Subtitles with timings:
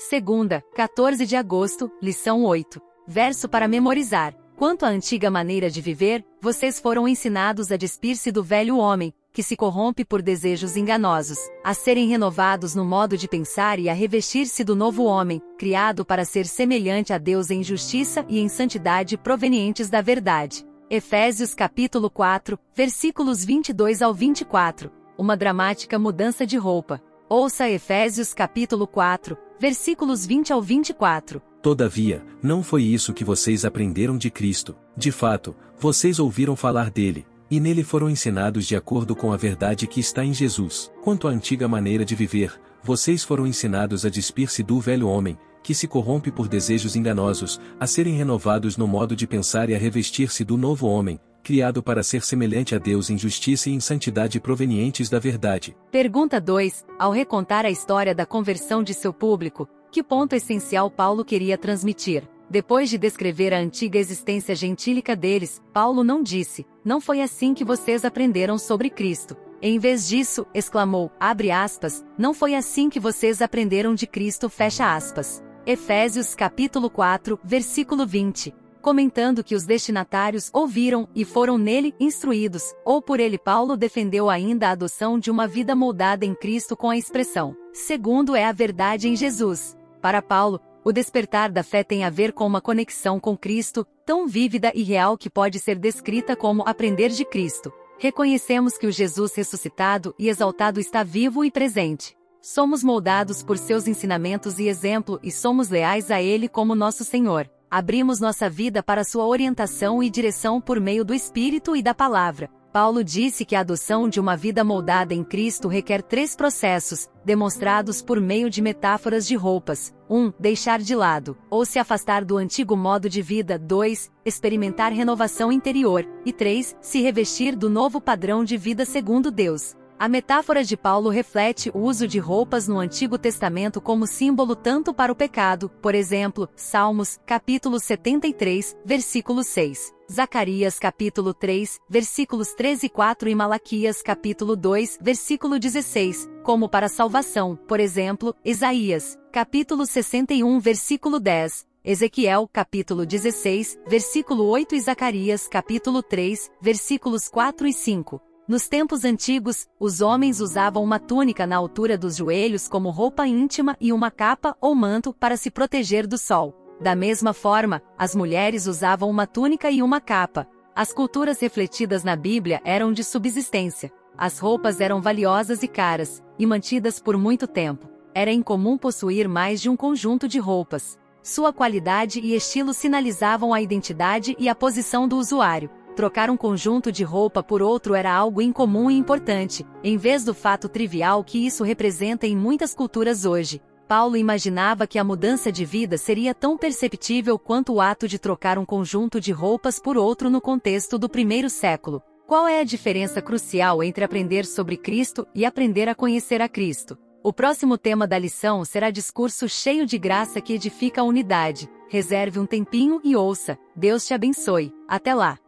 [0.00, 2.80] Segunda, 14 de agosto, lição 8.
[3.04, 4.32] Verso para memorizar.
[4.56, 9.42] Quanto à antiga maneira de viver, vocês foram ensinados a despir-se do velho homem, que
[9.42, 14.62] se corrompe por desejos enganosos, a serem renovados no modo de pensar e a revestir-se
[14.62, 19.90] do novo homem, criado para ser semelhante a Deus em justiça e em santidade provenientes
[19.90, 20.64] da verdade.
[20.88, 24.92] Efésios capítulo 4, versículos 22 ao 24.
[25.18, 27.02] Uma dramática mudança de roupa.
[27.28, 31.42] Ouça Efésios capítulo 4, versículos 20 ao 24.
[31.60, 34.76] Todavia, não foi isso que vocês aprenderam de Cristo.
[34.96, 39.86] De fato, vocês ouviram falar dele, e nele foram ensinados de acordo com a verdade
[39.86, 40.90] que está em Jesus.
[41.02, 45.74] Quanto à antiga maneira de viver, vocês foram ensinados a despir-se do velho homem, que
[45.74, 50.44] se corrompe por desejos enganosos, a serem renovados no modo de pensar e a revestir-se
[50.44, 55.08] do novo homem, criado para ser semelhante a Deus em justiça e em santidade provenientes
[55.08, 55.76] da verdade.
[55.90, 56.84] Pergunta 2.
[56.98, 62.28] Ao recontar a história da conversão de seu público, que ponto essencial Paulo queria transmitir?
[62.50, 67.64] Depois de descrever a antiga existência gentílica deles, Paulo não disse: Não foi assim que
[67.64, 69.36] vocês aprenderam sobre Cristo.
[69.60, 74.94] Em vez disso, exclamou, abre aspas, não foi assim que vocês aprenderam de Cristo, fecha
[74.94, 75.42] aspas.
[75.66, 78.54] Efésios capítulo 4, versículo 20.
[78.88, 84.66] Comentando que os destinatários ouviram e foram nele instruídos, ou por ele Paulo defendeu ainda
[84.68, 89.06] a adoção de uma vida moldada em Cristo com a expressão: segundo é a verdade
[89.06, 89.76] em Jesus.
[90.00, 94.26] Para Paulo, o despertar da fé tem a ver com uma conexão com Cristo, tão
[94.26, 97.70] vívida e real que pode ser descrita como aprender de Cristo.
[97.98, 102.16] Reconhecemos que o Jesus ressuscitado e exaltado está vivo e presente.
[102.40, 107.50] Somos moldados por seus ensinamentos e exemplo e somos leais a Ele como nosso Senhor.
[107.70, 112.48] Abrimos nossa vida para sua orientação e direção por meio do Espírito e da Palavra.
[112.72, 118.00] Paulo disse que a adoção de uma vida moldada em Cristo requer três processos, demonstrados
[118.00, 119.94] por meio de metáforas de roupas.
[120.08, 120.16] 1.
[120.16, 123.58] Um, deixar de lado, ou se afastar do antigo modo de vida.
[123.58, 124.10] 2.
[124.24, 126.06] Experimentar renovação interior.
[126.24, 126.74] E 3.
[126.80, 129.76] Se revestir do novo padrão de vida segundo Deus.
[130.00, 134.94] A metáfora de Paulo reflete o uso de roupas no Antigo Testamento como símbolo tanto
[134.94, 142.86] para o pecado, por exemplo, Salmos, capítulo 73, versículo 6, Zacarias capítulo 3, versículos 13
[142.86, 149.84] e 4 e Malaquias capítulo 2, versículo 16, como para salvação, por exemplo, Isaías, capítulo
[149.84, 157.72] 61, versículo 10, Ezequiel, capítulo 16, versículo 8 e Zacarias, capítulo 3, versículos 4 e
[157.72, 158.27] 5.
[158.48, 163.76] Nos tempos antigos, os homens usavam uma túnica na altura dos joelhos como roupa íntima
[163.78, 166.56] e uma capa ou manto para se proteger do sol.
[166.80, 170.48] Da mesma forma, as mulheres usavam uma túnica e uma capa.
[170.74, 173.92] As culturas refletidas na Bíblia eram de subsistência.
[174.16, 177.86] As roupas eram valiosas e caras, e mantidas por muito tempo.
[178.14, 180.98] Era incomum possuir mais de um conjunto de roupas.
[181.22, 186.92] Sua qualidade e estilo sinalizavam a identidade e a posição do usuário trocar um conjunto
[186.92, 191.44] de roupa por outro era algo incomum e importante, em vez do fato trivial que
[191.44, 193.60] isso representa em muitas culturas hoje.
[193.88, 198.60] Paulo imaginava que a mudança de vida seria tão perceptível quanto o ato de trocar
[198.60, 202.00] um conjunto de roupas por outro no contexto do primeiro século.
[202.28, 206.96] Qual é a diferença crucial entre aprender sobre Cristo e aprender a conhecer a Cristo?
[207.24, 211.68] O próximo tema da lição será discurso cheio de graça que edifica a unidade.
[211.88, 213.58] Reserve um tempinho e ouça.
[213.74, 214.72] Deus te abençoe.
[214.86, 215.40] Até lá!